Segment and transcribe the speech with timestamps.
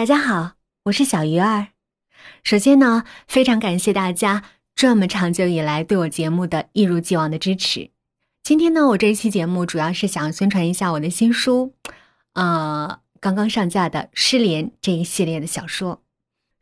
[0.00, 0.52] 大家好，
[0.84, 1.72] 我是小鱼儿。
[2.42, 4.42] 首先呢，非常感谢大家
[4.74, 7.90] 这么长久以来对我节目的一如既往的支持。
[8.42, 11.74] 今天呢，我这一期节目主要是想宣传一下我的新书，
[12.32, 15.96] 呃，刚刚上架的《失联》这一系列的小说。《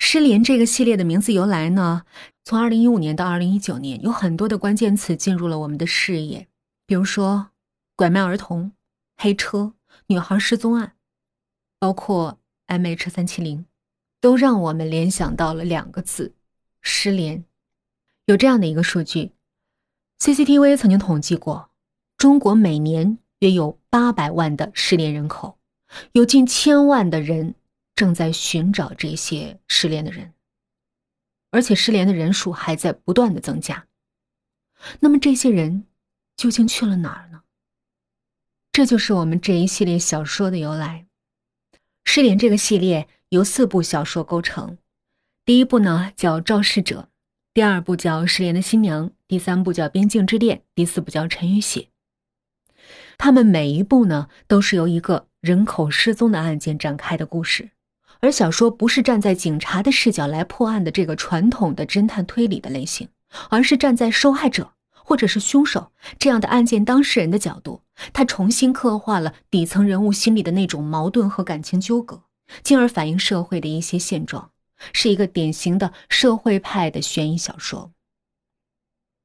[0.00, 2.02] 失联》这个系列的名字由来呢，
[2.44, 6.48] 从二零一五年到二零一九年，有很多的关键词进入了我们的视野，
[6.84, 7.50] 比如说
[7.94, 8.72] 拐卖儿童、
[9.16, 9.74] 黑车、
[10.08, 10.94] 女孩失踪案，
[11.78, 12.40] 包括。
[12.68, 13.64] M H 三七零，
[14.20, 16.34] 都让我们联想到了两个字：
[16.82, 17.42] 失联。
[18.26, 19.32] 有这样的一个数据
[20.18, 21.70] ，C C T V 曾经统计过，
[22.18, 25.58] 中国每年约有八百万的失联人口，
[26.12, 27.54] 有近千万的人
[27.94, 30.34] 正在寻找这些失联的人，
[31.50, 33.86] 而且失联的人数还在不断的增加。
[35.00, 35.86] 那么这些人
[36.36, 37.44] 究竟去了哪儿呢？
[38.70, 41.07] 这就是我们这一系列小说的由来。
[42.18, 44.76] 失联这个系列由四部小说构成，
[45.44, 47.02] 第一部呢叫《肇事者》，
[47.54, 51.80] 第二部叫《失联的新娘》，第三部叫《边境之恋》，第四部叫《陈与血》。
[53.18, 57.70] 他们每一部呢都是由一个人口失踪的案件展开的故事，
[58.18, 63.08] 而小说不是站在警察的视角来破案的这个传统的侦探推理的类型，
[63.48, 64.72] 而是站在受害者。
[64.92, 67.80] 或者是凶手这样的案件当事人的角度，
[68.12, 72.22] 他重新刻画了底层人物心里的那种矛盾和感情纠葛，
[72.62, 74.50] 进而反映社会的一些现状，
[74.92, 77.92] 是一个典型的社会派的悬疑小说。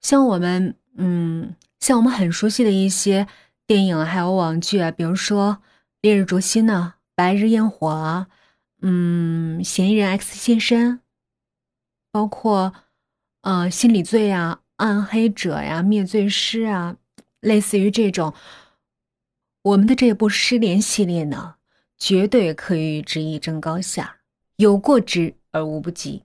[0.00, 3.26] 像我们，嗯，像我们很熟悉的一些
[3.66, 5.58] 电影还有网剧啊，比如说
[6.00, 8.28] 《烈日灼心》呢，《白日焰火》啊，
[8.82, 10.92] 嗯，《嫌疑人 X 现身》，
[12.10, 12.72] 包括，
[13.42, 14.60] 呃，《心理罪》啊。
[14.76, 16.96] 暗黑者呀，灭罪师啊，
[17.44, 18.32] 类似于这种，
[19.62, 21.56] 我们的这部失联系列呢，
[21.98, 24.16] 绝对可以与之一争高下，
[24.56, 26.22] 有过之而无不及。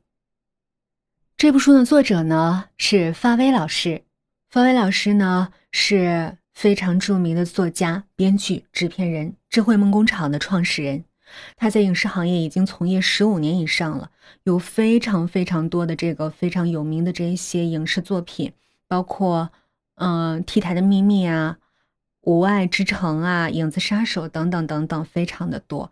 [1.35, 4.03] 这部书的作者呢是发威老师，
[4.49, 11.03] 发威老师呢是非常著名的作家、编剧、制片人，智慧梦工厂的创始人。
[11.55, 14.09] 他在影视行业已经从业十五年以上了，
[14.43, 18.51] 有非常非常多的这个非常有名的这一些影视作品，
[18.87, 19.51] 包括
[19.99, 21.57] 嗯《T 台的秘密》啊，
[22.21, 25.91] 《无爱之城》啊，《影子杀手》等等等等，非常的多。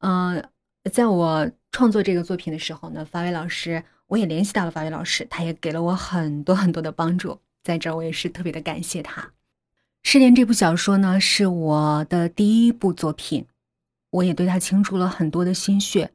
[0.00, 0.48] 嗯，
[0.92, 9.22] 在我创作这个作品的时候呢，法威老师我也联系到了法威老师，他也给了我很多很多的帮助，在这儿我也是特别的感谢他。
[10.02, 13.46] 《失联》这部小说呢，是我的第一部作品。
[14.10, 16.12] 我也对他倾注了很多的心血，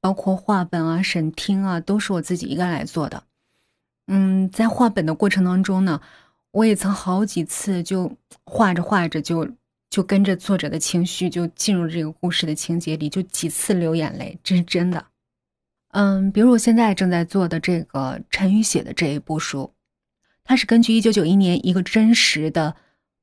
[0.00, 3.22] 包括画本啊、审听啊，都是我自己一个人来做的。
[4.08, 6.02] 嗯，在画本的过程当中呢，
[6.52, 9.48] 我也曾好几次就画着画着就
[9.90, 15.06] 就跟着作者的情绪就进入这个故事的情节里，就几次流眼泪，这是真的。
[15.90, 19.72] 嗯，比如我现在正在做的这个陈宇写的这一部书，
[20.44, 22.76] 它是根据一九九一年一个真实的，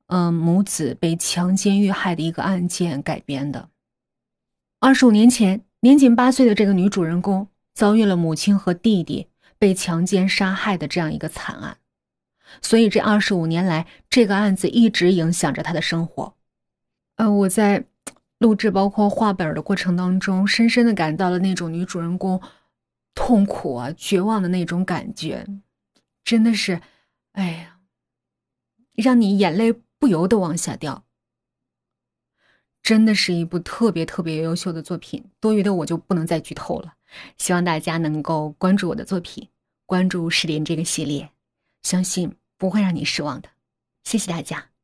[0.07, 3.69] 嗯，母子被强奸遇害的一个案件改编的。
[4.80, 9.28] 二十五年前，年仅八岁的这个女主人公遭遇了母亲和弟弟
[9.59, 11.78] 被强奸杀害的这样一个惨案，
[12.62, 16.36] 所以这二十五年来，这个案子一直影响着她的生活。
[17.16, 17.86] 呃，我在
[18.40, 22.42] 录制包括画本的过程当中，深深的感到了那种女主人公
[23.14, 25.48] 痛苦啊、绝望的那种感觉，
[26.24, 26.82] 真的是，
[27.32, 27.80] 哎呀，
[28.94, 31.04] 让你眼泪不由得往下掉。
[32.84, 36.94] 真的是一部特别特别优秀的作品，多余的我就不能再剧透了。
[37.38, 39.48] 希望大家能够关注我的作品，
[39.88, 41.28] 关注《失联》这个系列，
[41.82, 43.50] 相信不会让你失望的。
[44.04, 44.75] 谢谢大家。